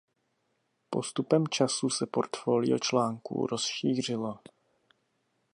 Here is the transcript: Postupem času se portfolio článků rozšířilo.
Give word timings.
Postupem 0.89 1.47
času 1.47 1.89
se 1.89 2.05
portfolio 2.05 2.79
článků 2.79 3.47
rozšířilo. 3.47 4.39